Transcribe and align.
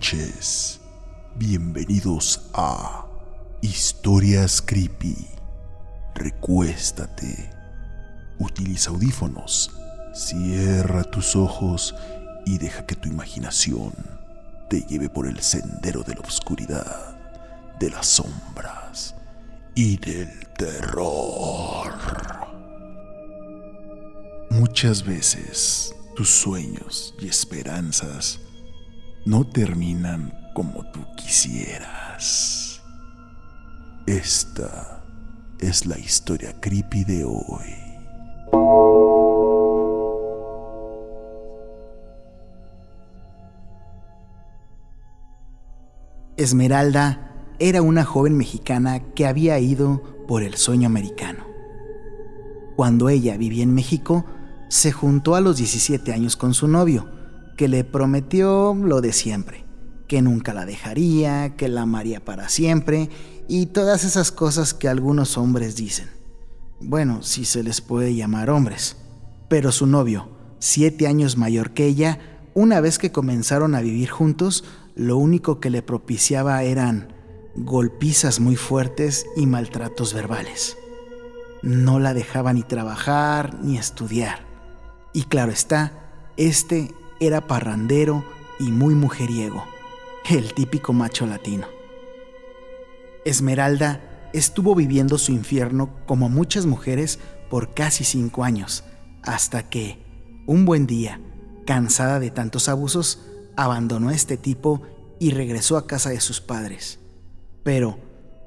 Noches. 0.00 0.80
Bienvenidos 1.36 2.48
a 2.54 3.04
Historias 3.60 4.62
Creepy. 4.62 5.14
Recuéstate. 6.14 7.50
Utiliza 8.38 8.88
audífonos. 8.88 9.70
Cierra 10.14 11.04
tus 11.04 11.36
ojos 11.36 11.94
y 12.46 12.56
deja 12.56 12.86
que 12.86 12.94
tu 12.94 13.10
imaginación 13.10 13.92
te 14.70 14.80
lleve 14.80 15.10
por 15.10 15.26
el 15.26 15.38
sendero 15.40 16.02
de 16.02 16.14
la 16.14 16.22
oscuridad, 16.22 17.14
de 17.78 17.90
las 17.90 18.06
sombras 18.06 19.14
y 19.74 19.98
del 19.98 20.30
terror. 20.56 21.92
Muchas 24.48 25.04
veces 25.04 25.94
tus 26.16 26.30
sueños 26.30 27.14
y 27.20 27.28
esperanzas 27.28 28.40
no 29.24 29.46
terminan 29.46 30.32
como 30.54 30.84
tú 30.92 31.00
quisieras. 31.16 32.82
Esta 34.06 35.04
es 35.58 35.86
la 35.86 35.98
historia 35.98 36.58
creepy 36.60 37.04
de 37.04 37.24
hoy. 37.24 37.90
Esmeralda 46.36 47.30
era 47.58 47.82
una 47.82 48.04
joven 48.04 48.38
mexicana 48.38 49.00
que 49.14 49.26
había 49.26 49.58
ido 49.58 50.02
por 50.26 50.42
el 50.42 50.54
sueño 50.54 50.86
americano. 50.86 51.44
Cuando 52.76 53.10
ella 53.10 53.36
vivía 53.36 53.62
en 53.62 53.74
México, 53.74 54.24
se 54.68 54.90
juntó 54.90 55.34
a 55.34 55.42
los 55.42 55.58
17 55.58 56.14
años 56.14 56.36
con 56.36 56.54
su 56.54 56.66
novio, 56.66 57.19
que 57.60 57.68
le 57.68 57.84
prometió 57.84 58.74
lo 58.74 59.02
de 59.02 59.12
siempre, 59.12 59.66
que 60.08 60.22
nunca 60.22 60.54
la 60.54 60.64
dejaría, 60.64 61.56
que 61.56 61.68
la 61.68 61.82
amaría 61.82 62.24
para 62.24 62.48
siempre 62.48 63.10
y 63.48 63.66
todas 63.66 64.04
esas 64.04 64.32
cosas 64.32 64.72
que 64.72 64.88
algunos 64.88 65.36
hombres 65.36 65.76
dicen. 65.76 66.08
Bueno, 66.80 67.22
si 67.22 67.44
se 67.44 67.62
les 67.62 67.82
puede 67.82 68.14
llamar 68.14 68.48
hombres. 68.48 68.96
Pero 69.50 69.72
su 69.72 69.86
novio, 69.86 70.30
siete 70.58 71.06
años 71.06 71.36
mayor 71.36 71.72
que 71.72 71.84
ella, 71.84 72.18
una 72.54 72.80
vez 72.80 72.98
que 72.98 73.12
comenzaron 73.12 73.74
a 73.74 73.82
vivir 73.82 74.08
juntos, 74.08 74.64
lo 74.94 75.18
único 75.18 75.60
que 75.60 75.68
le 75.68 75.82
propiciaba 75.82 76.62
eran 76.62 77.12
golpizas 77.56 78.40
muy 78.40 78.56
fuertes 78.56 79.26
y 79.36 79.44
maltratos 79.44 80.14
verbales. 80.14 80.78
No 81.60 81.98
la 81.98 82.14
dejaba 82.14 82.54
ni 82.54 82.62
trabajar 82.62 83.58
ni 83.62 83.76
estudiar. 83.76 84.46
Y 85.12 85.24
claro 85.24 85.52
está, 85.52 85.92
este 86.38 86.94
era 87.20 87.46
parrandero 87.46 88.24
y 88.58 88.72
muy 88.72 88.94
mujeriego, 88.94 89.64
el 90.28 90.54
típico 90.54 90.92
macho 90.92 91.26
latino. 91.26 91.66
Esmeralda 93.24 94.00
estuvo 94.32 94.74
viviendo 94.74 95.18
su 95.18 95.32
infierno 95.32 95.90
como 96.06 96.28
muchas 96.28 96.66
mujeres 96.66 97.18
por 97.50 97.74
casi 97.74 98.04
cinco 98.04 98.42
años, 98.42 98.84
hasta 99.22 99.68
que, 99.68 100.02
un 100.46 100.64
buen 100.64 100.86
día, 100.86 101.20
cansada 101.66 102.18
de 102.18 102.30
tantos 102.30 102.68
abusos, 102.68 103.26
abandonó 103.56 104.08
a 104.08 104.14
este 104.14 104.36
tipo 104.36 104.82
y 105.18 105.32
regresó 105.32 105.76
a 105.76 105.86
casa 105.86 106.10
de 106.10 106.20
sus 106.20 106.40
padres. 106.40 106.98
Pero, 107.62 107.98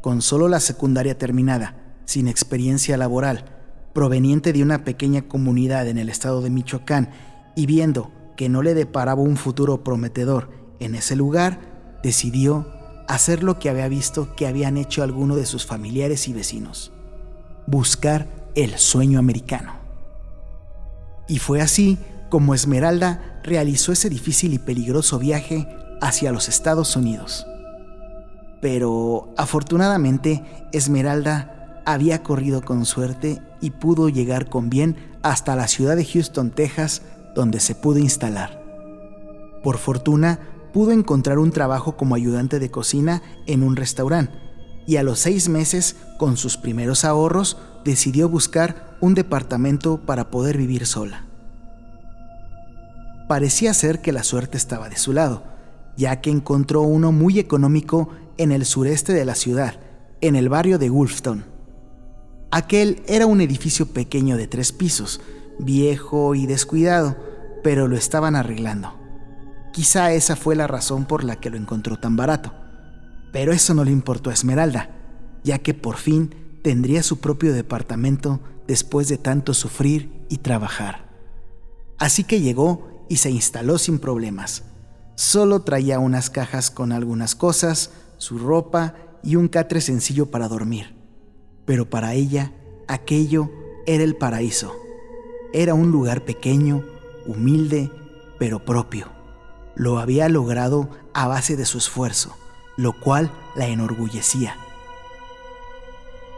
con 0.02 0.22
solo 0.22 0.48
la 0.48 0.60
secundaria 0.60 1.18
terminada, 1.18 1.96
sin 2.06 2.28
experiencia 2.28 2.98
laboral, 2.98 3.46
proveniente 3.94 4.52
de 4.52 4.64
una 4.64 4.84
pequeña 4.84 5.28
comunidad 5.28 5.88
en 5.88 6.00
el 6.00 6.10
estado 6.10 6.42
de 6.42 6.50
Michoacán 6.50 7.12
y 7.56 7.68
viendo 7.68 8.12
que 8.36 8.50
no 8.50 8.62
le 8.62 8.74
deparaba 8.74 9.22
un 9.22 9.38
futuro 9.38 9.84
prometedor 9.84 10.50
en 10.80 10.96
ese 10.96 11.16
lugar, 11.16 11.60
decidió 12.04 12.68
hacer 13.08 13.44
lo 13.44 13.60
que 13.60 13.70
había 13.70 13.88
visto 13.88 14.36
que 14.36 14.48
habían 14.48 14.78
hecho 14.78 15.04
algunos 15.04 15.38
de 15.38 15.46
sus 15.46 15.66
familiares 15.66 16.28
y 16.28 16.34
vecinos, 16.34 16.92
buscar 17.68 18.28
el 18.56 18.78
sueño 18.78 19.20
americano. 19.20 19.74
Y 21.28 21.40
fue 21.40 21.62
así 21.62 21.98
como 22.30 22.54
Esmeralda 22.54 23.40
realizó 23.44 23.92
ese 23.92 24.10
difícil 24.10 24.54
y 24.54 24.60
peligroso 24.60 25.20
viaje 25.20 25.68
hacia 26.02 26.32
los 26.32 26.50
Estados 26.50 26.96
Unidos. 26.96 27.46
Pero 28.62 29.34
afortunadamente 29.38 30.44
Esmeralda 30.72 31.82
había 31.86 32.24
corrido 32.24 32.62
con 32.62 32.86
suerte 32.86 33.42
y 33.62 33.72
pudo 33.72 34.10
llegar 34.10 34.50
con 34.50 34.70
bien 34.70 34.96
hasta 35.22 35.56
la 35.56 35.68
ciudad 35.68 35.96
de 35.96 36.06
Houston, 36.06 36.52
Texas, 36.52 37.02
donde 37.36 37.60
se 37.60 37.76
pudo 37.76 38.00
instalar. 38.00 38.62
Por 39.64 39.78
fortuna, 39.78 40.40
pudo 40.74 40.92
encontrar 40.92 41.40
un 41.40 41.52
trabajo 41.52 41.96
como 41.96 42.16
ayudante 42.16 42.60
de 42.60 42.72
cocina 42.72 43.22
en 43.46 43.64
un 43.64 43.76
restaurante 43.76 44.44
y 44.86 44.98
a 44.98 45.04
los 45.04 45.20
seis 45.20 45.50
meses, 45.50 45.96
con 46.18 46.38
sus 46.38 46.58
primeros 46.58 47.06
ahorros, 47.06 47.58
decidió 47.86 48.28
buscar 48.30 48.98
un 49.02 49.14
departamento 49.14 49.98
para 50.06 50.30
poder 50.30 50.58
vivir 50.58 50.86
sola. 50.86 51.26
Parecía 53.28 53.74
ser 53.74 54.02
que 54.02 54.12
la 54.12 54.24
suerte 54.24 54.58
estaba 54.58 54.90
de 54.90 54.98
su 54.98 55.14
lado, 55.14 55.44
ya 55.96 56.22
que 56.22 56.30
encontró 56.30 56.82
uno 56.82 57.12
muy 57.12 57.40
económico 57.40 58.10
en 58.38 58.52
el 58.52 58.66
sureste 58.66 59.14
de 59.14 59.26
la 59.26 59.36
ciudad, 59.36 59.80
en 60.22 60.36
el 60.36 60.50
barrio 60.50 60.78
de 60.80 60.90
Wolfton. 60.90 61.46
Aquel 62.52 63.02
era 63.08 63.26
un 63.26 63.42
edificio 63.42 63.88
pequeño 63.88 64.38
de 64.38 64.48
tres 64.48 64.72
pisos, 64.72 65.22
viejo 65.60 66.36
y 66.36 66.46
descuidado, 66.46 67.16
pero 67.64 67.88
lo 67.88 67.96
estaban 67.96 68.36
arreglando. 68.36 68.94
Quizá 69.72 70.14
esa 70.14 70.36
fue 70.36 70.56
la 70.56 70.68
razón 70.68 71.06
por 71.06 71.24
la 71.24 71.38
que 71.38 71.50
lo 71.50 71.58
encontró 71.58 71.98
tan 71.98 72.16
barato. 72.16 72.54
Pero 73.32 73.52
eso 73.52 73.74
no 73.74 73.84
le 73.84 73.92
importó 73.92 74.30
a 74.30 74.34
Esmeralda, 74.34 74.92
ya 75.44 75.58
que 75.60 75.74
por 75.74 75.98
fin 75.98 76.60
tendría 76.64 77.02
su 77.02 77.20
propio 77.20 77.54
departamento 77.54 78.40
después 78.68 79.08
de 79.08 79.18
tanto 79.18 79.54
sufrir 79.54 80.26
y 80.30 80.38
trabajar. 80.38 81.10
Así 81.98 82.24
que 82.24 82.42
llegó 82.42 83.06
y 83.10 83.18
se 83.18 83.32
instaló 83.32 83.78
sin 83.78 84.00
problemas. 84.00 84.64
Solo 85.16 85.62
traía 85.62 86.00
unas 86.00 86.30
cajas 86.30 86.70
con 86.70 86.92
algunas 86.92 87.36
cosas, 87.36 87.92
su 88.18 88.38
ropa 88.38 88.96
y 89.24 89.36
un 89.36 89.48
catre 89.48 89.82
sencillo 89.82 90.30
para 90.30 90.48
dormir. 90.48 90.96
Pero 91.66 91.90
para 91.90 92.14
ella, 92.14 92.52
aquello 92.88 93.50
era 93.86 94.04
el 94.04 94.16
paraíso. 94.16 94.83
Era 95.54 95.76
un 95.76 95.92
lugar 95.92 96.26
pequeño, 96.26 96.84
humilde, 97.28 97.92
pero 98.40 98.66
propio. 98.66 99.08
Lo 99.76 100.00
había 100.00 100.28
logrado 100.28 100.90
a 101.14 101.28
base 101.28 101.56
de 101.56 101.66
su 101.66 101.78
esfuerzo, 101.78 102.36
lo 102.76 103.00
cual 103.00 103.32
la 103.56 103.68
enorgullecía. 103.68 104.58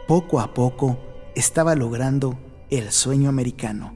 Poco 0.06 0.38
a 0.38 0.52
poco 0.52 0.98
estaba 1.34 1.74
logrando 1.74 2.38
el 2.68 2.92
sueño 2.92 3.30
americano. 3.30 3.94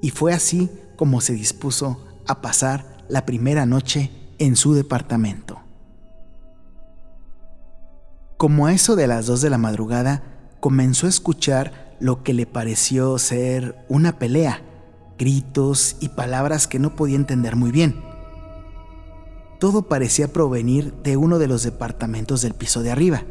Y 0.00 0.10
fue 0.10 0.32
así 0.32 0.70
como 0.96 1.20
se 1.20 1.34
dispuso 1.34 2.02
a 2.26 2.40
pasar 2.40 3.04
la 3.08 3.26
primera 3.26 3.66
noche 3.66 4.10
en 4.38 4.56
su 4.56 4.72
departamento. 4.72 5.60
Como 8.38 8.66
a 8.66 8.72
eso 8.72 8.96
de 8.96 9.06
las 9.06 9.26
dos 9.26 9.42
de 9.42 9.50
la 9.50 9.58
madrugada, 9.58 10.22
comenzó 10.60 11.04
a 11.04 11.10
escuchar 11.10 11.89
lo 12.00 12.22
que 12.22 12.34
le 12.34 12.46
pareció 12.46 13.18
ser 13.18 13.84
una 13.88 14.18
pelea, 14.18 14.62
gritos 15.18 15.96
y 16.00 16.08
palabras 16.08 16.66
que 16.66 16.78
no 16.78 16.96
podía 16.96 17.16
entender 17.16 17.54
muy 17.54 17.70
bien. 17.70 18.02
Todo 19.60 19.82
parecía 19.82 20.32
provenir 20.32 20.94
de 21.02 21.18
uno 21.18 21.38
de 21.38 21.46
los 21.46 21.62
departamentos 21.62 22.40
del 22.40 22.54
piso 22.54 22.82
de 22.82 22.90
arriba. 22.90 23.24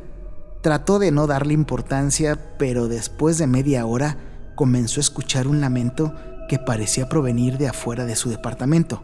Trató 0.62 1.00
de 1.00 1.12
no 1.12 1.26
darle 1.26 1.54
importancia, 1.54 2.56
pero 2.60 2.88
después 2.88 3.40
de 3.40 3.48
media 3.48 3.86
hora 3.88 4.18
comenzó 4.56 5.00
a 5.00 5.02
escuchar 5.02 5.48
un 5.48 5.60
lamento 5.60 6.14
que 6.48 6.60
parecía 6.60 7.10
provenir 7.10 7.58
de 7.58 7.70
afuera 7.70 8.06
de 8.06 8.16
su 8.16 8.30
departamento. 8.30 9.04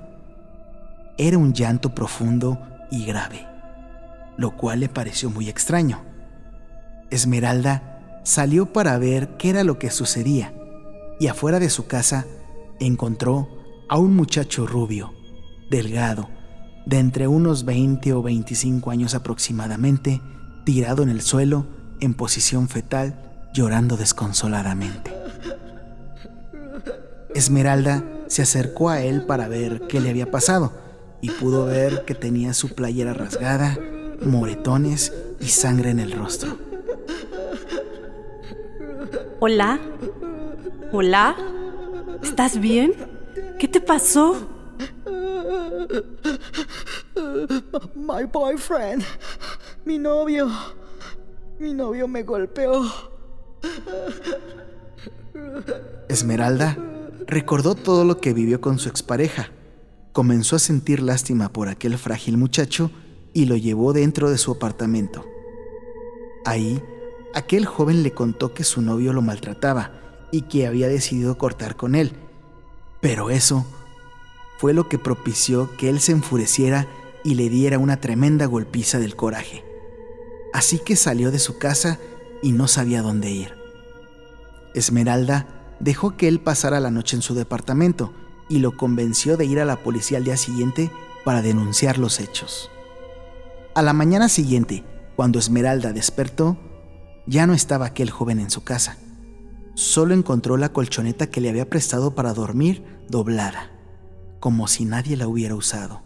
Era 1.18 1.38
un 1.38 1.54
llanto 1.54 1.96
profundo 1.96 2.60
y 2.92 3.06
grave, 3.06 3.48
lo 4.38 4.56
cual 4.56 4.82
le 4.82 4.90
pareció 4.90 5.32
muy 5.32 5.50
extraño. 5.50 6.04
Esmeralda 7.10 7.95
salió 8.26 8.74
para 8.74 8.98
ver 8.98 9.38
qué 9.38 9.52
era 9.52 9.64
lo 9.64 9.80
que 9.80 9.92
sucedía 9.92 10.54
y 11.20 11.28
afuera 11.28 11.60
de 11.60 11.70
su 11.70 11.88
casa 11.88 12.26
encontró 12.80 13.48
a 13.88 13.98
un 13.98 14.16
muchacho 14.16 14.66
rubio, 14.66 15.14
delgado, 15.70 16.28
de 16.86 16.98
entre 17.00 17.28
unos 17.28 17.66
20 17.66 18.14
o 18.14 18.22
25 18.22 18.92
años 18.92 19.16
aproximadamente, 19.16 20.22
tirado 20.66 21.04
en 21.04 21.10
el 21.10 21.22
suelo 21.22 21.68
en 22.02 22.16
posición 22.16 22.68
fetal, 22.68 23.50
llorando 23.54 23.96
desconsoladamente. 23.96 25.14
Esmeralda 27.34 28.04
se 28.28 28.42
acercó 28.42 28.90
a 28.90 29.02
él 29.02 29.26
para 29.26 29.48
ver 29.48 29.82
qué 29.88 30.00
le 30.00 30.10
había 30.10 30.32
pasado 30.32 30.74
y 31.22 31.30
pudo 31.30 31.66
ver 31.66 32.06
que 32.06 32.16
tenía 32.16 32.54
su 32.54 32.74
playera 32.74 33.14
rasgada, 33.14 33.78
moretones 34.22 35.14
y 35.40 35.48
sangre 35.48 35.92
en 35.92 36.00
el 36.00 36.12
rostro. 36.12 36.65
Hola. 39.40 39.80
Hola. 40.92 41.36
¿Estás 42.24 42.60
bien? 42.60 42.94
¿Qué 43.60 43.68
te 43.68 43.82
pasó? 43.82 44.48
My 47.96 48.24
boyfriend. 48.32 49.04
Mi 49.84 49.98
novio. 49.98 50.50
Mi 51.60 51.74
novio 51.74 52.08
me 52.08 52.24
golpeó. 52.24 52.86
Esmeralda 56.08 56.78
recordó 57.28 57.76
todo 57.76 58.06
lo 58.06 58.20
que 58.20 58.34
vivió 58.34 58.62
con 58.62 58.80
su 58.80 58.88
expareja. 58.88 59.50
Comenzó 60.14 60.56
a 60.56 60.60
sentir 60.60 61.02
lástima 61.02 61.50
por 61.50 61.68
aquel 61.68 61.98
frágil 61.98 62.38
muchacho 62.38 62.90
y 63.34 63.46
lo 63.46 63.58
llevó 63.58 63.92
dentro 63.92 64.30
de 64.30 64.38
su 64.38 64.52
apartamento. 64.52 65.26
Ahí, 66.46 66.82
aquel 67.36 67.66
joven 67.66 68.02
le 68.02 68.14
contó 68.14 68.54
que 68.54 68.64
su 68.64 68.82
novio 68.82 69.14
lo 69.14 69.22
maltrataba 69.22 69.92
y 70.32 70.44
que 70.44 70.66
había 70.66 70.88
decidido 70.88 71.38
cortar 71.38 71.76
con 71.76 71.94
él. 71.94 72.14
Pero 73.02 73.30
eso 73.30 73.66
fue 74.58 74.74
lo 74.74 74.90
que 74.90 74.98
propició 74.98 75.70
que 75.78 75.90
él 75.90 76.00
se 76.00 76.14
enfureciera 76.14 76.88
y 77.24 77.36
le 77.36 77.50
diera 77.50 77.78
una 77.78 78.00
tremenda 78.00 78.46
golpiza 78.46 79.00
del 79.00 79.16
coraje. 79.16 79.64
Así 80.54 80.80
que 80.80 80.96
salió 80.96 81.30
de 81.30 81.40
su 81.40 81.58
casa 81.58 82.00
y 82.42 82.54
no 82.54 82.68
sabía 82.68 83.02
dónde 83.02 83.30
ir. 83.30 83.54
Esmeralda 84.74 85.76
dejó 85.80 86.16
que 86.16 86.30
él 86.30 86.40
pasara 86.40 86.80
la 86.80 86.92
noche 86.92 87.18
en 87.18 87.22
su 87.22 87.36
departamento 87.36 88.14
y 88.48 88.60
lo 88.60 88.78
convenció 88.78 89.36
de 89.36 89.46
ir 89.46 89.60
a 89.60 89.66
la 89.66 89.84
policía 89.84 90.18
al 90.18 90.24
día 90.24 90.38
siguiente 90.38 90.90
para 91.26 91.42
denunciar 91.42 91.98
los 91.98 92.20
hechos. 92.22 92.72
A 93.74 93.82
la 93.82 93.92
mañana 93.92 94.30
siguiente, 94.30 94.86
cuando 95.18 95.40
Esmeralda 95.40 95.92
despertó, 95.92 96.58
ya 97.28 97.48
no 97.48 97.54
estaba 97.54 97.88
aquel 97.88 98.10
joven 98.10 98.40
en 98.40 98.50
su 98.50 98.64
casa. 98.64 98.98
Solo 99.74 100.14
encontró 100.14 100.58
la 100.58 100.70
colchoneta 100.70 101.28
que 101.28 101.42
le 101.42 101.50
había 101.50 101.70
prestado 101.70 102.16
para 102.16 102.34
dormir 102.34 102.84
doblada, 103.10 103.72
como 104.40 104.68
si 104.68 104.86
nadie 104.86 105.18
la 105.18 105.28
hubiera 105.28 105.56
usado. 105.56 106.04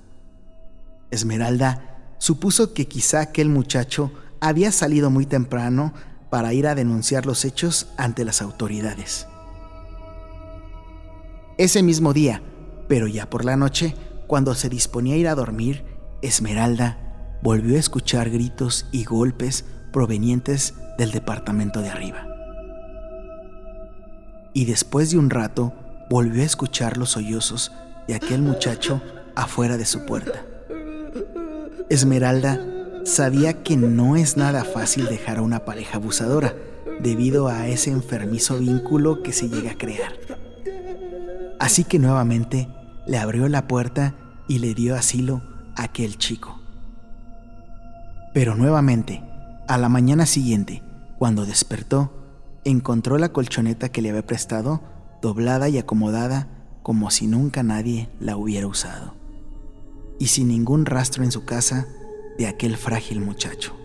Esmeralda 1.11 2.13
supuso 2.17 2.73
que 2.73 2.87
quizá 2.87 3.21
aquel 3.21 3.49
muchacho 3.49 4.11
había 4.39 4.71
salido 4.71 5.09
muy 5.09 5.25
temprano 5.25 5.93
para 6.29 6.53
ir 6.53 6.67
a 6.67 6.75
denunciar 6.75 7.25
los 7.25 7.45
hechos 7.45 7.87
ante 7.97 8.23
las 8.25 8.41
autoridades. 8.41 9.27
Ese 11.57 11.83
mismo 11.83 12.13
día, 12.13 12.41
pero 12.87 13.07
ya 13.07 13.29
por 13.29 13.43
la 13.43 13.57
noche, 13.57 13.95
cuando 14.27 14.55
se 14.55 14.69
disponía 14.69 15.15
a 15.15 15.17
ir 15.17 15.27
a 15.27 15.35
dormir, 15.35 15.83
Esmeralda 16.21 17.37
volvió 17.41 17.75
a 17.75 17.79
escuchar 17.79 18.29
gritos 18.29 18.85
y 18.91 19.03
golpes 19.03 19.65
provenientes 19.91 20.75
del 20.99 21.11
departamento 21.11 21.81
de 21.81 21.89
arriba. 21.89 22.27
Y 24.53 24.65
después 24.65 25.11
de 25.11 25.17
un 25.17 25.29
rato, 25.29 25.73
volvió 26.09 26.43
a 26.43 26.45
escuchar 26.45 26.97
los 26.97 27.11
sollozos 27.11 27.71
de 28.07 28.15
aquel 28.15 28.41
muchacho 28.41 29.01
afuera 29.33 29.77
de 29.77 29.85
su 29.85 30.05
puerta. 30.05 30.43
Esmeralda 31.89 32.59
sabía 33.05 33.63
que 33.63 33.77
no 33.77 34.17
es 34.17 34.35
nada 34.35 34.65
fácil 34.65 35.05
dejar 35.05 35.37
a 35.37 35.41
una 35.41 35.63
pareja 35.63 35.97
abusadora 35.97 36.53
debido 37.01 37.47
a 37.47 37.67
ese 37.67 37.91
enfermizo 37.91 38.59
vínculo 38.59 39.23
que 39.23 39.31
se 39.31 39.47
llega 39.47 39.71
a 39.71 39.77
crear. 39.77 40.11
Así 41.59 41.85
que 41.85 41.97
nuevamente 41.97 42.67
le 43.07 43.17
abrió 43.17 43.47
la 43.47 43.69
puerta 43.69 44.15
y 44.49 44.59
le 44.59 44.73
dio 44.73 44.95
asilo 44.95 45.41
a 45.77 45.83
aquel 45.83 46.17
chico. 46.17 46.59
Pero 48.33 48.55
nuevamente, 48.55 49.23
a 49.67 49.77
la 49.77 49.87
mañana 49.87 50.25
siguiente, 50.25 50.83
cuando 51.19 51.45
despertó, 51.45 52.11
encontró 52.63 53.17
la 53.17 53.33
colchoneta 53.33 53.89
que 53.89 54.01
le 54.01 54.09
había 54.09 54.25
prestado 54.25 54.81
doblada 55.21 55.67
y 55.67 55.77
acomodada 55.77 56.47
como 56.81 57.11
si 57.11 57.27
nunca 57.27 57.61
nadie 57.61 58.09
la 58.21 58.37
hubiera 58.37 58.67
usado. 58.67 59.15
Y 60.17 60.27
sin 60.27 60.47
ningún 60.47 60.85
rastro 60.85 61.25
en 61.25 61.33
su 61.33 61.43
casa 61.43 61.87
de 62.37 62.47
aquel 62.47 62.77
frágil 62.77 63.19
muchacho. 63.19 63.75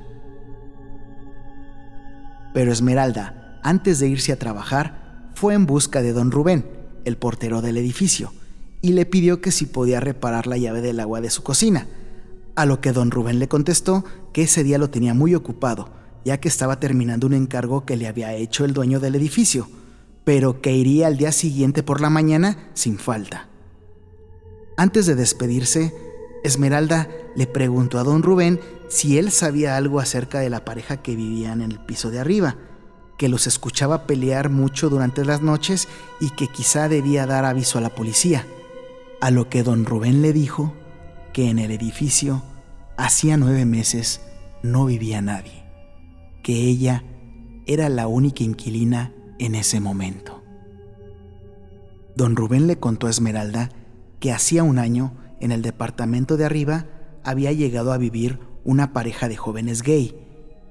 Pero 2.54 2.70
Esmeralda, 2.70 3.58
antes 3.64 3.98
de 3.98 4.08
irse 4.08 4.32
a 4.32 4.38
trabajar, 4.38 5.32
fue 5.34 5.54
en 5.54 5.66
busca 5.66 6.02
de 6.02 6.12
don 6.12 6.30
Rubén, 6.30 6.64
el 7.04 7.16
portero 7.16 7.62
del 7.62 7.78
edificio, 7.78 8.32
y 8.80 8.92
le 8.92 9.06
pidió 9.06 9.40
que 9.40 9.50
si 9.50 9.66
podía 9.66 9.98
reparar 9.98 10.46
la 10.46 10.56
llave 10.56 10.82
del 10.82 11.00
agua 11.00 11.20
de 11.20 11.30
su 11.30 11.42
cocina, 11.42 11.88
a 12.54 12.64
lo 12.64 12.80
que 12.80 12.92
don 12.92 13.10
Rubén 13.10 13.40
le 13.40 13.48
contestó 13.48 14.04
que 14.32 14.42
ese 14.42 14.62
día 14.62 14.78
lo 14.78 14.88
tenía 14.88 15.14
muy 15.14 15.34
ocupado, 15.34 16.03
ya 16.24 16.38
que 16.38 16.48
estaba 16.48 16.80
terminando 16.80 17.26
un 17.26 17.34
encargo 17.34 17.84
que 17.84 17.96
le 17.96 18.08
había 18.08 18.34
hecho 18.34 18.64
el 18.64 18.72
dueño 18.72 19.00
del 19.00 19.14
edificio, 19.14 19.68
pero 20.24 20.60
que 20.60 20.72
iría 20.72 21.06
al 21.06 21.16
día 21.16 21.32
siguiente 21.32 21.82
por 21.82 22.00
la 22.00 22.10
mañana 22.10 22.70
sin 22.74 22.98
falta. 22.98 23.48
Antes 24.76 25.06
de 25.06 25.14
despedirse, 25.14 25.94
Esmeralda 26.42 27.08
le 27.36 27.46
preguntó 27.46 27.98
a 27.98 28.04
don 28.04 28.22
Rubén 28.22 28.60
si 28.88 29.18
él 29.18 29.30
sabía 29.30 29.76
algo 29.76 30.00
acerca 30.00 30.40
de 30.40 30.50
la 30.50 30.64
pareja 30.64 31.02
que 31.02 31.16
vivían 31.16 31.62
en 31.62 31.72
el 31.72 31.80
piso 31.80 32.10
de 32.10 32.20
arriba, 32.20 32.56
que 33.16 33.28
los 33.28 33.46
escuchaba 33.46 34.06
pelear 34.06 34.50
mucho 34.50 34.90
durante 34.90 35.24
las 35.24 35.42
noches 35.42 35.88
y 36.20 36.30
que 36.30 36.48
quizá 36.48 36.88
debía 36.88 37.26
dar 37.26 37.44
aviso 37.44 37.78
a 37.78 37.80
la 37.80 37.90
policía. 37.90 38.46
A 39.20 39.30
lo 39.30 39.48
que 39.48 39.62
don 39.62 39.84
Rubén 39.84 40.20
le 40.20 40.32
dijo 40.32 40.74
que 41.32 41.48
en 41.48 41.58
el 41.58 41.70
edificio 41.70 42.42
hacía 42.96 43.36
nueve 43.36 43.64
meses 43.64 44.20
no 44.62 44.86
vivía 44.86 45.20
nadie, 45.20 45.63
que 46.44 46.52
ella 46.52 47.02
era 47.66 47.88
la 47.88 48.06
única 48.06 48.44
inquilina 48.44 49.12
en 49.40 49.56
ese 49.56 49.80
momento. 49.80 50.44
Don 52.14 52.36
Rubén 52.36 52.68
le 52.68 52.78
contó 52.78 53.08
a 53.08 53.10
Esmeralda 53.10 53.70
que 54.20 54.30
hacía 54.30 54.62
un 54.62 54.78
año 54.78 55.14
en 55.40 55.50
el 55.50 55.62
departamento 55.62 56.36
de 56.36 56.44
arriba 56.44 56.86
había 57.24 57.50
llegado 57.50 57.92
a 57.92 57.98
vivir 57.98 58.38
una 58.62 58.92
pareja 58.92 59.28
de 59.28 59.36
jóvenes 59.36 59.82
gay, 59.82 60.14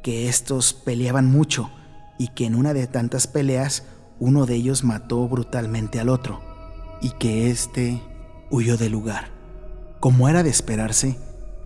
que 0.03 0.29
estos 0.29 0.73
peleaban 0.73 1.25
mucho 1.25 1.71
y 2.19 2.29
que 2.29 2.45
en 2.45 2.55
una 2.55 2.73
de 2.73 2.87
tantas 2.87 3.27
peleas 3.27 3.83
uno 4.19 4.45
de 4.45 4.55
ellos 4.55 4.83
mató 4.83 5.27
brutalmente 5.27 5.99
al 5.99 6.09
otro 6.09 6.39
y 7.01 7.09
que 7.11 7.49
éste 7.49 7.99
huyó 8.51 8.77
del 8.77 8.91
lugar. 8.91 9.31
Como 9.99 10.29
era 10.29 10.43
de 10.43 10.51
esperarse, 10.51 11.17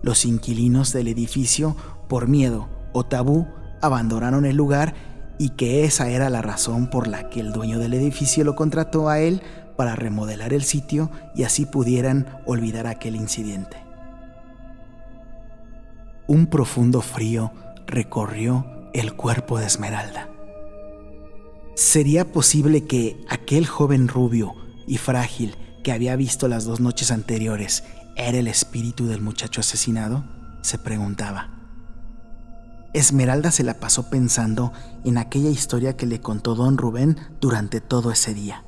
los 0.02 0.24
inquilinos 0.24 0.94
del 0.94 1.08
edificio, 1.08 1.76
por 2.08 2.26
miedo 2.26 2.68
o 2.94 3.04
tabú, 3.04 3.46
abandonaron 3.80 4.44
el 4.44 4.56
lugar 4.56 4.94
y 5.38 5.50
que 5.50 5.84
esa 5.84 6.08
era 6.10 6.30
la 6.30 6.42
razón 6.42 6.88
por 6.88 7.06
la 7.06 7.30
que 7.30 7.40
el 7.40 7.52
dueño 7.52 7.78
del 7.78 7.94
edificio 7.94 8.44
lo 8.44 8.56
contrató 8.56 9.08
a 9.08 9.20
él 9.20 9.42
para 9.76 9.94
remodelar 9.94 10.52
el 10.52 10.64
sitio 10.64 11.10
y 11.34 11.44
así 11.44 11.64
pudieran 11.64 12.26
olvidar 12.44 12.86
aquel 12.86 13.14
incidente. 13.14 13.76
Un 16.26 16.48
profundo 16.48 17.00
frío 17.00 17.52
recorrió 17.86 18.66
el 18.92 19.14
cuerpo 19.14 19.58
de 19.58 19.66
Esmeralda. 19.66 20.28
¿Sería 21.74 22.24
posible 22.32 22.86
que 22.86 23.16
aquel 23.28 23.66
joven 23.66 24.08
rubio 24.08 24.54
y 24.88 24.96
frágil 24.96 25.56
que 25.84 25.92
había 25.92 26.16
visto 26.16 26.48
las 26.48 26.64
dos 26.64 26.80
noches 26.80 27.12
anteriores 27.12 27.84
era 28.16 28.38
el 28.38 28.48
espíritu 28.48 29.06
del 29.06 29.20
muchacho 29.20 29.60
asesinado? 29.60 30.24
Se 30.60 30.78
preguntaba. 30.78 31.57
Esmeralda 32.94 33.50
se 33.50 33.64
la 33.64 33.74
pasó 33.74 34.08
pensando 34.08 34.72
en 35.04 35.18
aquella 35.18 35.50
historia 35.50 35.96
que 35.96 36.06
le 36.06 36.20
contó 36.20 36.54
don 36.54 36.78
Rubén 36.78 37.16
durante 37.40 37.80
todo 37.80 38.10
ese 38.10 38.34
día, 38.34 38.64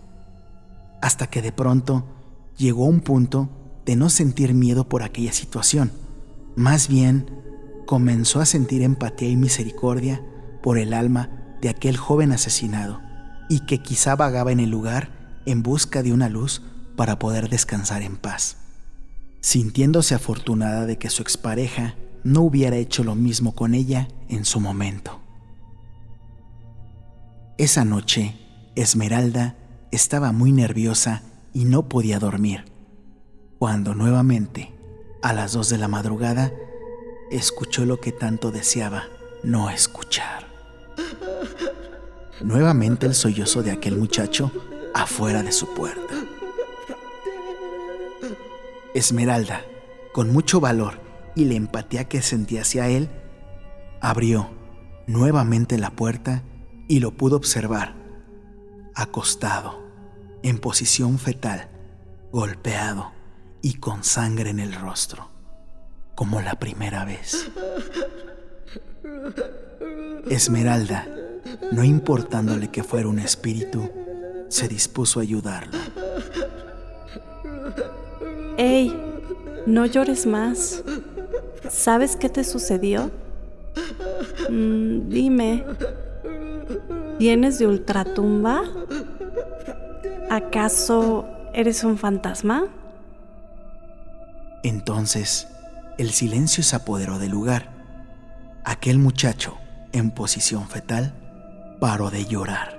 hasta 1.01 1.29
que 1.29 1.43
de 1.43 1.53
pronto 1.53 2.05
llegó 2.57 2.85
a 2.85 2.89
un 2.89 3.01
punto 3.01 3.49
de 3.87 3.97
no 3.97 4.11
sentir 4.11 4.53
miedo 4.53 4.89
por 4.89 5.03
aquella 5.03 5.33
situación, 5.33 5.91
más 6.55 6.89
bien 6.89 7.31
comenzó 7.87 8.41
a 8.41 8.47
sentir 8.47 8.83
empatía 8.83 9.31
y 9.31 9.37
misericordia 9.37 10.23
por 10.63 10.79
el 10.79 10.93
alma 10.93 11.31
de 11.61 11.71
aquel 11.71 11.97
joven 11.97 12.33
asesinado 12.33 13.01
y 13.49 13.61
que 13.61 13.83
quizá 13.83 14.15
vagaba 14.15 14.53
en 14.53 14.61
el 14.61 14.71
lugar 14.71 15.41
en 15.47 15.63
busca 15.63 16.03
de 16.03 16.13
una 16.13 16.29
luz 16.29 16.63
para 16.97 17.19
poder 17.19 17.49
descansar 17.49 18.03
en 18.03 18.17
paz. 18.17 18.59
Sintiéndose 19.41 20.15
afortunada 20.15 20.85
de 20.85 20.99
que 20.99 21.09
su 21.09 21.23
expareja 21.23 21.95
no 22.25 22.43
hubiera 22.43 22.77
hecho 22.77 23.05
lo 23.05 23.15
mismo 23.15 23.55
con 23.55 23.75
ella 23.75 24.09
en 24.29 24.45
su 24.45 24.61
momento. 24.61 25.21
Esa 27.59 27.85
noche, 27.85 28.37
Esmeralda 28.75 29.57
estaba 29.91 30.33
muy 30.33 30.53
nerviosa 30.53 31.23
y 31.53 31.65
no 31.65 31.89
podía 31.89 32.19
dormir, 32.19 32.65
cuando 33.59 33.95
nuevamente, 33.95 34.73
a 35.23 35.33
las 35.33 35.53
dos 35.53 35.69
de 35.69 35.79
la 35.79 35.89
madrugada, 35.89 36.53
escuchó 37.31 37.85
lo 37.85 38.01
que 38.01 38.13
tanto 38.13 38.51
deseaba 38.51 39.05
no 39.43 39.71
escuchar. 39.71 40.47
Nuevamente 42.41 43.07
el 43.07 43.15
sollozo 43.15 43.63
de 43.63 43.73
aquel 43.73 43.97
muchacho 43.99 44.51
afuera 44.95 45.43
de 45.43 45.53
su 45.53 45.75
puerta. 45.75 46.15
Esmeralda, 48.95 49.63
con 50.13 50.33
mucho 50.33 50.61
valor 50.61 51.10
y 51.35 51.45
la 51.45 51.55
empatía 51.55 52.09
que 52.09 52.23
sentía 52.23 52.63
hacia 52.63 52.89
él, 52.89 53.09
abrió 54.01 54.51
nuevamente 55.07 55.79
la 55.79 55.91
puerta 55.91 56.43
y 56.89 57.01
lo 57.01 57.13
pudo 57.13 57.37
observar, 57.37 57.95
acostado, 58.95 59.81
en 60.43 60.59
posición 60.59 61.19
fetal, 61.19 61.69
golpeado 62.33 63.13
y 63.63 63.75
con 63.75 64.05
sangre 64.05 64.51
en 64.51 64.61
el 64.61 64.75
rostro, 64.75 65.29
como 66.15 66.41
la 66.41 66.59
primera 66.59 67.05
vez. 67.05 67.51
Esmeralda, 70.29 71.07
no 71.73 71.85
importándole 71.85 72.71
que 72.71 72.83
fuera 72.83 73.09
un 73.09 73.19
espíritu, 73.19 73.91
se 74.49 74.69
dispuso 74.69 75.21
a 75.21 75.23
ayudarlo. 75.23 75.79
¡Ey! 78.57 78.95
No 79.67 79.87
llores 79.87 80.27
más. 80.27 80.83
¿Sabes 81.71 82.17
qué 82.17 82.29
te 82.29 82.43
sucedió? 82.43 83.11
Mm, 84.51 85.09
dime, 85.09 85.65
¿vienes 87.19 87.59
de 87.61 87.69
ultratumba? 87.69 88.63
¿Acaso 90.29 91.29
eres 91.55 91.85
un 91.85 91.97
fantasma? 91.97 92.65
Entonces, 94.65 95.49
el 95.97 96.11
silencio 96.11 96.65
se 96.65 96.75
apoderó 96.75 97.19
del 97.19 97.31
lugar. 97.31 97.71
Aquel 98.65 98.99
muchacho, 98.99 99.57
en 99.93 100.11
posición 100.11 100.69
fetal, 100.69 101.15
paró 101.81 102.11
de 102.11 102.27
llorar. 102.27 102.79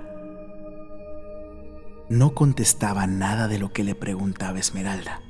No 2.10 2.34
contestaba 2.34 3.06
nada 3.06 3.48
de 3.48 3.58
lo 3.58 3.72
que 3.72 3.84
le 3.84 3.94
preguntaba 3.94 4.58
Esmeralda, 4.58 5.20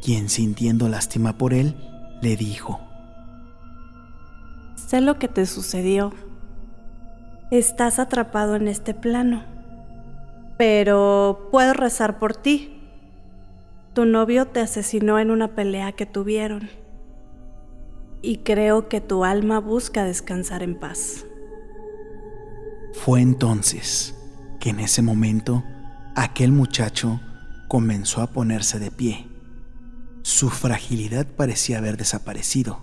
quien 0.00 0.28
sintiendo 0.28 0.88
lástima 0.88 1.36
por 1.36 1.54
él, 1.54 1.76
le 2.20 2.36
dijo, 2.36 2.80
Sé 4.76 5.00
lo 5.00 5.18
que 5.18 5.28
te 5.28 5.46
sucedió. 5.46 6.12
Estás 7.50 7.98
atrapado 7.98 8.56
en 8.56 8.68
este 8.68 8.94
plano, 8.94 9.44
pero 10.58 11.48
puedo 11.50 11.72
rezar 11.72 12.18
por 12.18 12.36
ti. 12.36 12.80
Tu 13.92 14.04
novio 14.04 14.46
te 14.46 14.60
asesinó 14.60 15.18
en 15.18 15.30
una 15.30 15.54
pelea 15.54 15.92
que 15.92 16.06
tuvieron 16.06 16.68
y 18.24 18.38
creo 18.38 18.88
que 18.88 19.00
tu 19.00 19.24
alma 19.24 19.60
busca 19.60 20.04
descansar 20.04 20.62
en 20.62 20.78
paz. 20.78 21.26
Fue 22.94 23.20
entonces 23.20 24.14
que 24.58 24.70
en 24.70 24.80
ese 24.80 25.02
momento 25.02 25.62
aquel 26.16 26.50
muchacho 26.50 27.20
comenzó 27.68 28.22
a 28.22 28.28
ponerse 28.28 28.78
de 28.78 28.90
pie. 28.90 29.26
Su 30.24 30.48
fragilidad 30.48 31.26
parecía 31.26 31.76
haber 31.76 31.98
desaparecido. 31.98 32.80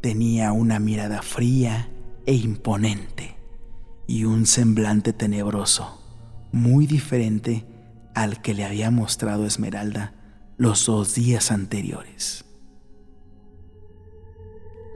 Tenía 0.00 0.50
una 0.50 0.80
mirada 0.80 1.22
fría 1.22 1.88
e 2.26 2.34
imponente 2.34 3.36
y 4.08 4.24
un 4.24 4.44
semblante 4.44 5.12
tenebroso, 5.12 6.02
muy 6.50 6.88
diferente 6.88 7.64
al 8.12 8.42
que 8.42 8.54
le 8.54 8.64
había 8.64 8.90
mostrado 8.90 9.46
Esmeralda 9.46 10.14
los 10.56 10.86
dos 10.86 11.14
días 11.14 11.52
anteriores. 11.52 12.44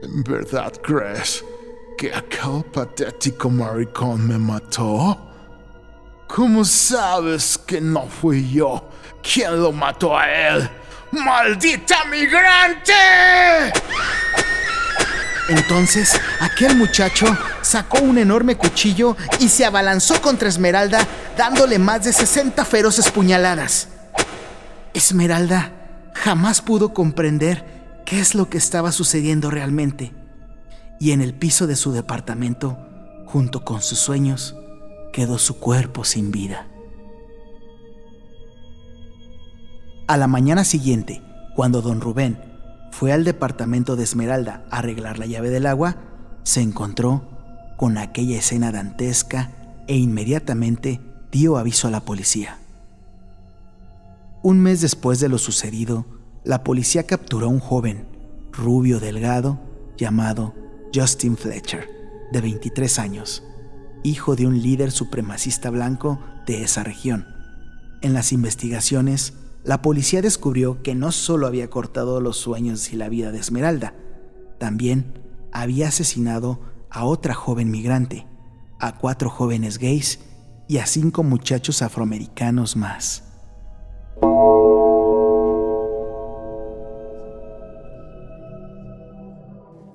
¿En 0.01 0.21
verdad 0.21 0.73
crees 0.83 1.45
que 1.97 2.13
aquel 2.13 2.65
patético 2.73 3.49
maricón 3.49 4.27
me 4.27 4.37
mató? 4.37 5.17
¿Cómo 6.27 6.65
sabes 6.65 7.57
que 7.57 7.79
no 7.79 8.01
fui 8.07 8.51
yo 8.51 8.89
quien 9.21 9.61
lo 9.61 9.71
mató 9.71 10.17
a 10.17 10.29
él? 10.29 10.69
¡Maldita 11.13 12.05
migrante! 12.05 12.93
Entonces, 15.47 16.19
aquel 16.39 16.75
muchacho 16.75 17.27
sacó 17.61 17.99
un 17.99 18.17
enorme 18.17 18.57
cuchillo 18.57 19.15
y 19.39 19.49
se 19.49 19.63
abalanzó 19.63 20.19
contra 20.21 20.49
Esmeralda, 20.49 21.05
dándole 21.37 21.77
más 21.77 22.05
de 22.05 22.13
60 22.13 22.65
feroces 22.65 23.11
puñaladas. 23.11 23.89
Esmeralda 24.95 25.71
jamás 26.15 26.61
pudo 26.61 26.93
comprender 26.93 28.01
qué 28.05 28.19
es 28.19 28.33
lo 28.33 28.49
que 28.49 28.57
estaba 28.57 28.91
sucediendo 28.91 29.51
realmente. 29.51 30.13
Y 30.99 31.11
en 31.11 31.21
el 31.21 31.35
piso 31.35 31.67
de 31.67 31.75
su 31.75 31.91
departamento, 31.91 32.79
junto 33.27 33.63
con 33.63 33.83
sus 33.83 33.99
sueños, 33.99 34.55
quedó 35.11 35.37
su 35.37 35.59
cuerpo 35.59 36.05
sin 36.05 36.31
vida. 36.31 36.67
A 40.05 40.17
la 40.17 40.27
mañana 40.27 40.65
siguiente, 40.65 41.21
cuando 41.55 41.81
don 41.81 42.01
Rubén 42.01 42.37
fue 42.91 43.13
al 43.13 43.23
departamento 43.23 43.95
de 43.95 44.03
Esmeralda 44.03 44.65
a 44.69 44.79
arreglar 44.79 45.17
la 45.17 45.25
llave 45.25 45.49
del 45.49 45.65
agua, 45.65 45.95
se 46.43 46.61
encontró 46.61 47.23
con 47.77 47.97
aquella 47.97 48.37
escena 48.37 48.73
dantesca 48.73 49.51
e 49.87 49.95
inmediatamente 49.95 50.99
dio 51.31 51.57
aviso 51.57 51.87
a 51.87 51.91
la 51.91 52.01
policía. 52.01 52.57
Un 54.41 54.59
mes 54.59 54.81
después 54.81 55.21
de 55.21 55.29
lo 55.29 55.37
sucedido, 55.37 56.05
la 56.43 56.65
policía 56.65 57.03
capturó 57.07 57.45
a 57.45 57.49
un 57.49 57.61
joven, 57.61 58.05
rubio 58.51 58.99
delgado, 58.99 59.57
llamado 59.95 60.53
Justin 60.93 61.37
Fletcher, 61.37 61.87
de 62.33 62.41
23 62.41 62.99
años, 62.99 63.41
hijo 64.03 64.35
de 64.35 64.47
un 64.47 64.61
líder 64.61 64.91
supremacista 64.91 65.69
blanco 65.69 66.19
de 66.45 66.61
esa 66.63 66.83
región. 66.83 67.25
En 68.01 68.13
las 68.13 68.33
investigaciones, 68.33 69.33
la 69.63 69.81
policía 69.81 70.21
descubrió 70.21 70.83
que 70.83 70.93
no 70.93 71.11
solo 71.11 71.47
había 71.47 71.69
cortado 71.69 72.19
los 72.19 72.37
sueños 72.37 72.91
y 72.91 72.97
la 72.97 73.07
vida 73.07 73.31
de 73.31 73.39
Esmeralda, 73.39 73.95
también 74.59 75.21
había 75.51 75.87
asesinado 75.87 76.59
a 76.89 77.05
otra 77.05 77.33
joven 77.33 77.71
migrante, 77.71 78.27
a 78.79 78.97
cuatro 78.97 79.29
jóvenes 79.29 79.77
gays 79.77 80.19
y 80.67 80.77
a 80.77 80.85
cinco 80.85 81.23
muchachos 81.23 81.81
afroamericanos 81.81 82.75
más. 82.75 83.23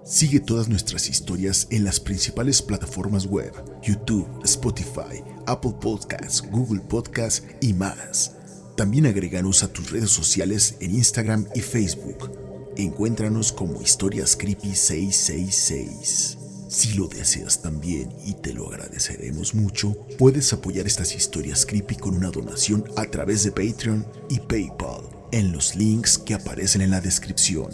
Sigue 0.05 0.41
todas 0.41 0.71
nuestras 0.71 1.11
historias 1.11 1.69
en 1.71 1.85
las 1.85 2.01
principales 2.01 2.63
plataformas 2.63 3.27
web, 3.27 3.53
YouTube, 3.83 4.27
Spotify, 4.43 5.23
Apple 5.47 5.75
Podcasts, 5.79 6.41
Google 6.51 6.81
Podcasts 6.81 7.47
y 7.61 7.75
más. 7.75 8.38
También 8.79 9.07
agreganos 9.07 9.65
a 9.65 9.73
tus 9.73 9.91
redes 9.91 10.13
sociales 10.13 10.77
en 10.79 10.95
Instagram 10.95 11.49
y 11.53 11.63
Facebook. 11.63 12.31
Encuéntranos 12.77 13.51
como 13.51 13.83
Historias 13.83 14.37
Creepy 14.37 14.73
666. 14.73 16.39
Si 16.69 16.93
lo 16.93 17.09
deseas 17.09 17.61
también 17.61 18.09
y 18.25 18.35
te 18.35 18.55
lo 18.55 18.69
agradeceremos 18.69 19.57
mucho, 19.57 19.97
puedes 20.17 20.53
apoyar 20.53 20.87
estas 20.87 21.13
historias 21.13 21.67
creepy 21.67 21.97
con 21.97 22.15
una 22.15 22.31
donación 22.31 22.85
a 22.95 23.07
través 23.07 23.43
de 23.43 23.51
Patreon 23.51 24.07
y 24.31 24.39
PayPal 24.39 25.03
en 25.33 25.51
los 25.51 25.75
links 25.75 26.17
que 26.17 26.35
aparecen 26.35 26.81
en 26.81 26.93
la 26.93 27.01
descripción. 27.01 27.71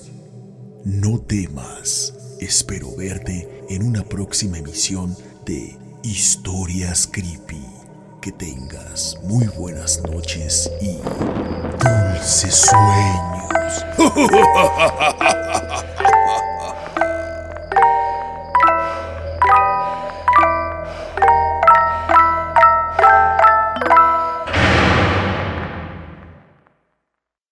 No 0.86 1.20
temas, 1.20 2.14
espero 2.40 2.96
verte 2.96 3.66
en 3.68 3.82
una 3.82 4.08
próxima 4.08 4.56
emisión 4.56 5.14
de 5.44 5.76
Historias 6.02 7.06
Creepy. 7.06 7.83
Que 8.24 8.32
tengas 8.32 9.18
muy 9.24 9.46
buenas 9.48 10.00
noches 10.10 10.70
y 10.80 10.96
dulces 11.78 12.70
sueños. 12.70 13.84